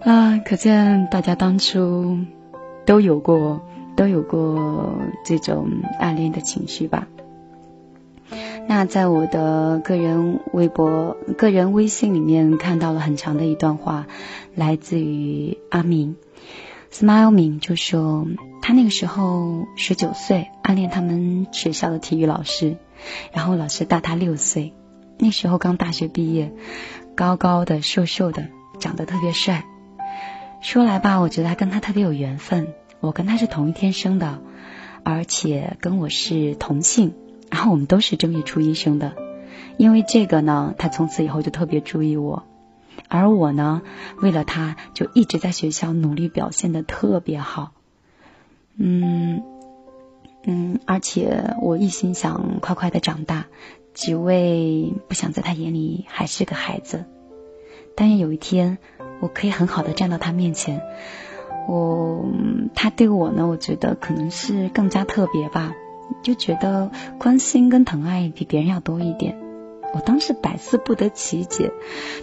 [0.00, 2.18] 啊，可见大家当初
[2.84, 3.66] 都有过
[3.96, 5.68] 都有过这种
[5.98, 7.06] 暗恋的情绪吧。
[8.66, 14.06] 那在我的个人微博、个人微信里面看到了很长的一段话，
[14.54, 16.16] 来自于阿明。
[16.90, 18.26] Smile 明就说。
[18.66, 22.78] 他那个时候十九岁，暗恋他们学校的体育老师，
[23.30, 24.72] 然后老师大他六岁，
[25.18, 26.50] 那时候刚大学毕业，
[27.14, 28.46] 高高的、瘦瘦的，
[28.80, 29.66] 长得特别帅。
[30.62, 32.68] 说来吧，我觉得他跟他特别有缘分，
[33.04, 34.40] 我跟他是同一天生的，
[35.02, 37.12] 而且跟我是同姓，
[37.50, 39.14] 然后我们都是正月初一生的。
[39.76, 42.44] 因为这个呢，他从此以后就特别注意我，
[43.08, 43.82] 而我呢，
[44.22, 47.72] 为了他就一直在学校努力表现的特别好。
[48.76, 49.42] 嗯
[50.44, 53.44] 嗯，而且我一心想快快的长大，
[53.92, 57.04] 只为不想在他眼里还是个孩子。
[57.94, 58.78] 但愿有一天，
[59.20, 60.80] 我可以很好的站到他面前。
[61.66, 62.28] 我
[62.74, 65.74] 他对我呢，我觉得可能是更加特别吧，
[66.22, 69.38] 就觉得关心跟疼爱比别人要多一点。
[69.94, 71.72] 我当时百思不得其解，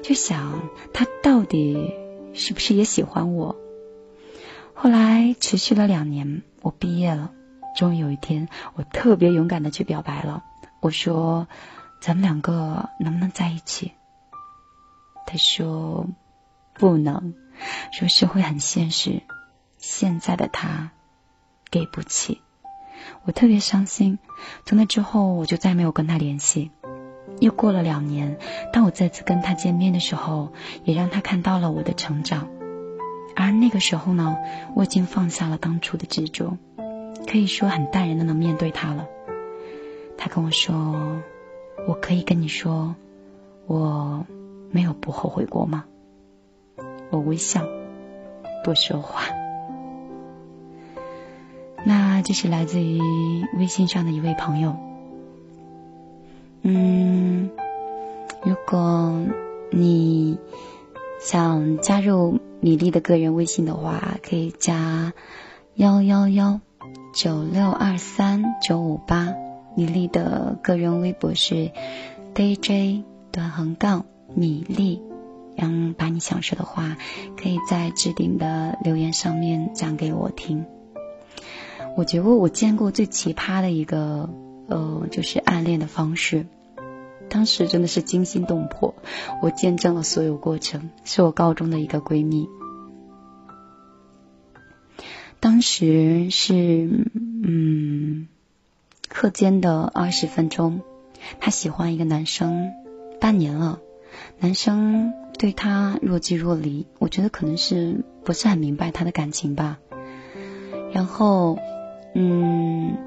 [0.04, 1.94] 就想他到底
[2.34, 3.56] 是不是也喜欢我？
[4.74, 7.32] 后来持续了两年，我毕业了，
[7.78, 10.44] 终于有一天，我特别勇敢的去表白了。
[10.82, 11.48] 我说
[12.02, 13.92] ：“咱们两个能不能在一起？”
[15.28, 16.08] 他说
[16.74, 17.36] ：“不能，
[17.92, 19.22] 说社会很现实，
[19.82, 20.92] 现在的他
[21.70, 22.40] 给不起。”
[23.26, 24.20] 我特别伤心。
[24.66, 26.72] 从那之后，我就再没有跟他联系。
[27.40, 28.38] 又过了两年，
[28.72, 30.54] 当我再次跟他见面的时候，
[30.84, 32.48] 也让他看到了我的成长。
[33.36, 34.38] 而那个时候呢，
[34.76, 36.58] 我已经放下了当初的执着，
[37.28, 39.08] 可以说很淡然的能面对他了。
[40.18, 41.24] 他跟我说
[41.88, 42.96] ：“我可以跟你说，
[43.66, 44.28] 我
[44.70, 45.86] 没有不后悔过吗？”
[47.10, 47.66] 我微笑，
[48.64, 49.41] 不说话。
[51.84, 53.00] 那这是来自于
[53.58, 54.76] 微信上的一位朋友。
[56.62, 57.50] 嗯，
[58.44, 59.26] 如果
[59.72, 60.38] 你
[61.20, 62.40] 想加入。
[62.64, 65.14] 米粒的个人微信的话，可以加
[65.74, 66.62] 幺幺幺
[67.12, 69.34] 九六二三九五八。
[69.76, 71.72] 米粒的个人微博是
[72.36, 74.06] DJ 短横杠
[74.36, 75.02] 米粒。
[75.56, 76.98] 然把你想说的话，
[77.36, 80.68] 可以在置顶的留言上面讲给我听。
[81.98, 84.30] 我觉得我见过最奇葩的一个
[84.68, 86.46] 呃，就是暗恋的方式。
[87.30, 88.96] 当时真的是惊心动魄，
[89.42, 90.90] 我见证了所有过程。
[91.06, 92.50] 是我高中的一个闺蜜，
[95.40, 97.08] 当时是
[97.44, 98.28] 嗯
[99.08, 100.82] 课间的二十分钟，
[101.40, 102.72] 她喜欢一个男生
[103.20, 103.80] 半年了，
[104.40, 109.80] 男生对她若即若离，我觉得可能是不是很明白她的感情吧。
[110.92, 111.58] 然后
[112.14, 112.98] 嗯。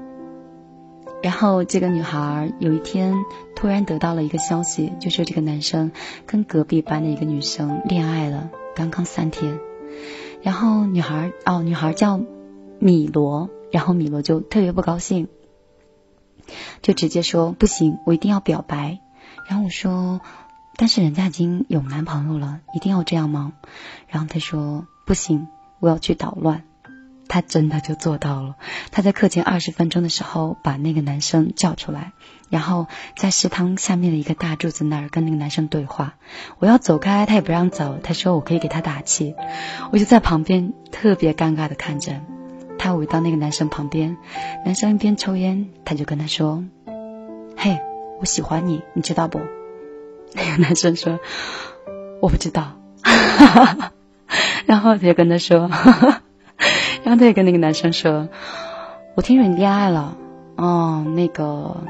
[1.23, 3.15] 然后这个女孩有一天
[3.55, 5.91] 突然得到了一个消息，就说这个男生
[6.27, 9.59] 跟隔壁班的一个女生恋爱了，刚刚三天。
[10.43, 12.21] 然后女孩哦，女孩叫
[12.77, 15.27] 米罗，然后米罗就特别不高兴，
[16.83, 18.99] 就直接说不行，我一定要表白。
[19.47, 20.21] 然后我说，
[20.75, 23.53] 但是人家已经有男朋友了，一定要这样吗？
[24.07, 25.47] 然后他说不行，
[25.79, 26.63] 我要去捣乱。
[27.27, 28.55] 他真的就做到了。
[28.91, 32.13] 他在课前二十分钟的时候把那个男生叫出来，
[32.49, 36.15] 然后在食堂下面的一个大柱子那儿跟那个男生对话。
[36.59, 37.99] 我要走开，他也不让走。
[38.01, 39.35] 他说我可以给他打气。
[39.91, 42.21] 我就在旁边特别尴尬的看着。
[42.77, 44.17] 他围到那个男生旁边，
[44.65, 46.63] 男生一边抽烟，他就跟他说
[47.57, 47.79] ：“嘿，
[48.19, 49.39] 我喜欢你，你知道不？”
[50.33, 51.19] 那个男生说
[52.21, 52.73] ：“我不知道。”
[54.67, 55.69] 然后他就跟他说。
[57.05, 58.29] 然后他也跟那个男生说
[59.13, 60.17] ：“我听说你恋爱了，
[60.55, 61.83] 哦，那个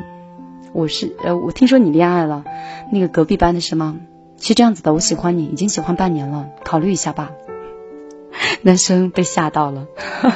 [0.74, 2.44] 我是呃，我听说你恋爱了，
[2.92, 3.96] 那个隔壁班的是吗？
[4.38, 7.32] 是这样子的，我喜欢你，已经喜欢半年了，考虑一下吧。
[8.62, 9.88] ”男生被吓到了，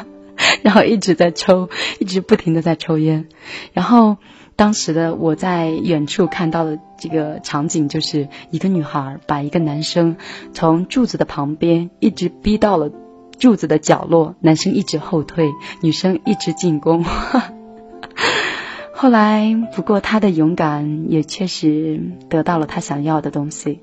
[0.63, 1.67] 然后一直在抽，
[1.99, 3.27] 一直不停的在抽烟，
[3.73, 4.15] 然后。
[4.55, 10.17] 当时的我在远处看到的这个场景，就是一个女孩把一个男生
[10.53, 12.91] 从柱子的旁边一直逼到了
[13.39, 15.49] 柱子的角落，男生一直后退，
[15.81, 17.03] 女生一直进攻。
[18.93, 23.79] 后来，不过他的勇敢也确实得到了他想要的东西。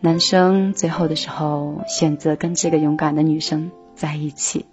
[0.00, 4.66] 男生最后的时候选择跟这个勇敢的女生在一起。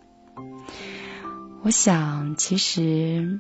[1.63, 3.39] 我想，其实。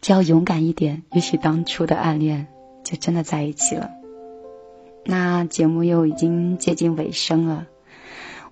[0.00, 2.46] 只要勇敢一点，也许当初的暗恋
[2.82, 3.90] 就真的在一起了。
[5.04, 7.66] 那节目又已经接近尾声了，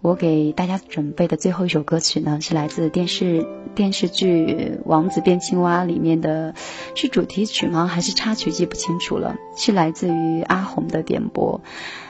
[0.03, 4.47] 我给大家准备的最后一首歌曲呢，是来自电视电视剧
[4.85, 6.55] 《王子变青蛙》里面的，
[6.95, 7.87] 是主题曲吗？
[7.87, 8.51] 还是插曲？
[8.51, 9.37] 记不清楚了。
[9.57, 11.61] 是来自于阿红的点播，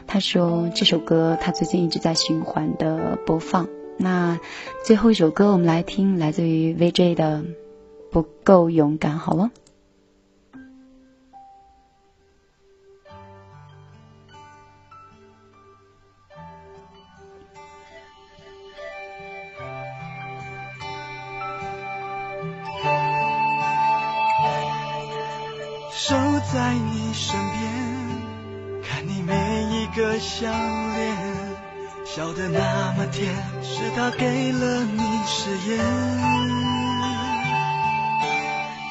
[0.06, 3.68] 他说这首歌他最近一直在循环的播放。
[3.96, 4.38] 那
[4.84, 7.44] 最后一首歌，我们来听，来自于 VJ 的。
[8.12, 9.52] 不够勇敢，好了。
[26.52, 27.60] 在你身边，
[28.82, 31.16] 看你每一个笑脸，
[32.04, 33.32] 笑得那么甜，
[33.62, 35.78] 是他给了你誓言。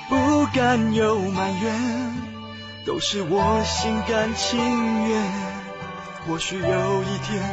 [0.08, 2.14] 不敢有埋怨，
[2.86, 4.58] 都是我心甘情
[5.10, 5.22] 愿。
[6.26, 7.44] 或许有一天，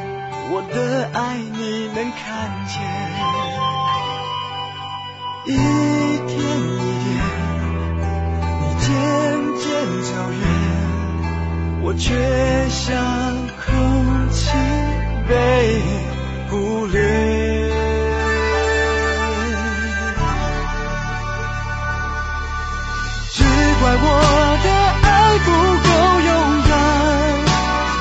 [0.53, 2.77] 我的爱你能看见。
[5.47, 5.57] 一
[6.29, 6.39] 天，
[9.59, 10.41] 渐渐走远，
[11.83, 12.13] 我却
[12.69, 12.85] 像
[13.65, 13.67] 空
[14.31, 14.51] 气
[15.29, 15.33] 被
[16.51, 17.01] 忽略。
[23.33, 23.43] 只
[23.81, 24.05] 怪我
[24.63, 24.67] 的
[25.03, 25.09] 爱
[25.45, 25.49] 不
[25.87, 25.89] 够
[26.27, 26.31] 勇
[26.69, 26.73] 敢，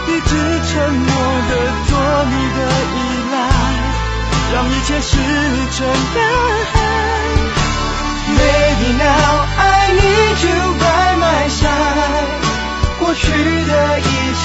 [0.08, 0.30] 一直
[0.68, 1.10] 沉默
[1.50, 1.52] 的
[1.88, 1.90] 做
[2.32, 2.60] 你的
[2.92, 2.98] 依
[3.32, 3.36] 赖，
[4.54, 5.12] 让一切是
[5.78, 5.80] 真。
[6.16, 6.18] 的。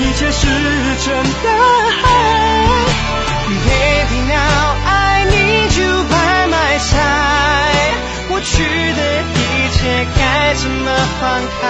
[0.00, 0.46] 一切石
[1.04, 1.06] 沉
[1.44, 1.48] 大
[1.90, 2.02] 海。
[3.66, 7.96] Baby now I need you by my side，
[8.28, 9.00] 过去的
[9.34, 9.36] 一
[9.72, 10.06] 切。
[10.16, 10.90] 该怎么
[11.20, 11.64] 放开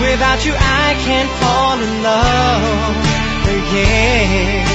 [0.00, 2.96] ？Without you I can't fall in love
[3.46, 4.66] again.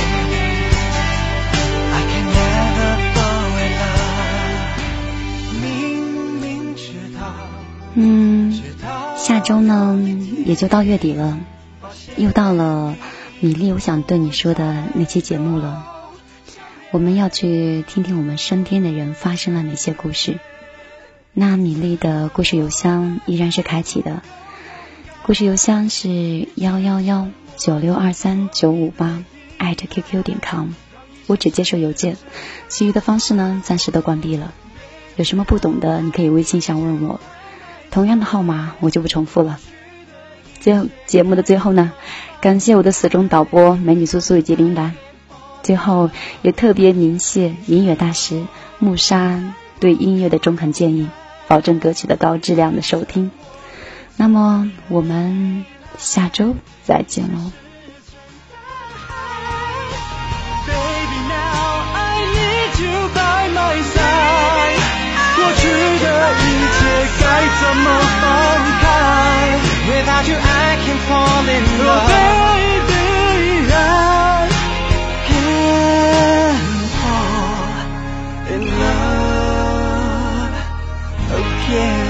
[1.93, 4.73] I can never fall in love.
[5.61, 5.63] 明
[6.41, 6.81] 明知
[7.19, 7.21] 道。
[7.95, 8.51] 嗯，
[9.17, 9.97] 下周呢
[10.45, 11.37] 也就到月底了，
[12.17, 12.95] 又到了
[13.39, 15.85] 米粒我想对你说的那期节目了。
[16.91, 20.39] 我们要去听听我们身边的人发生了哪些故事。
[21.33, 24.21] 那米粒的故事邮箱依然是开启的，
[25.23, 29.23] 故事邮箱是幺幺幺九六二三九五八
[29.57, 30.69] 艾特 qq 点 com，
[31.25, 32.17] 我只接受邮件，
[32.67, 34.53] 其余的方式呢暂时都关闭了。
[35.15, 37.19] 有什么不懂的，你可以微信上问我，
[37.89, 39.59] 同样的号码我就不重复了。
[40.63, 41.91] 节节目的最后呢，
[42.39, 44.95] 感谢我的死忠导播美女苏苏以及林兰，
[45.61, 46.09] 最后
[46.41, 48.45] 也特别鸣谢音乐大师
[48.79, 51.09] 木珊对音乐的中肯建议，
[51.49, 53.29] 保证歌曲的高质量的收听。
[54.15, 55.65] 那么我们
[55.97, 56.55] 下周
[56.85, 57.51] 再见喽。
[60.65, 64.79] baby now i need you by my side。
[65.35, 66.07] 过去的
[66.39, 66.41] 一
[66.71, 66.79] 切
[67.19, 67.23] 该
[67.59, 67.85] 怎么
[68.21, 68.23] 放
[68.79, 69.72] 开？
[69.88, 72.08] ？Without you I can't fall in love.
[72.08, 73.06] baby,
[73.70, 74.48] I
[75.28, 76.62] can't
[76.98, 77.72] fall
[78.54, 80.54] in love
[81.38, 82.08] again.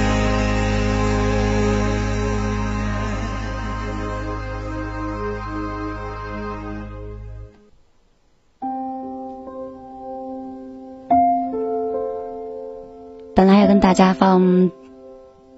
[13.35, 14.69] 本来要跟大家放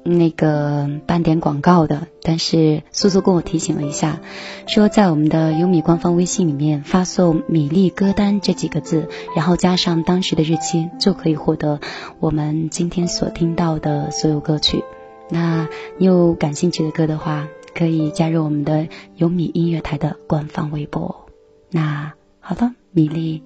[0.08, 4.20] 那个半点广告的，但是苏苏跟我提醒了一下，
[4.68, 11.80] 说在我们的优米官方微信里面发送“米粒歌单”这几个字，然后加上当时的日期，就可以获得
[12.20, 14.84] 我们今天所听到的所有歌曲。
[15.28, 21.26] 那你有感兴趣的歌的话，可以加入我们的优米音乐台的官方微博。
[21.72, 23.41] 那好的，米粒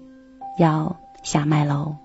[0.60, 1.95] 要下麦喽。